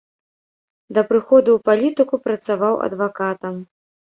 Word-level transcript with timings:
Да 0.97 1.03
прыходу 1.11 1.49
ў 1.55 1.59
палітыку 1.67 2.15
працаваў 2.27 2.73
адвакатам. 2.89 3.65